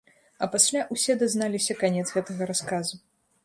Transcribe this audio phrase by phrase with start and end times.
[0.45, 2.95] А пасля ўсе дазналіся канец гэтага расказу.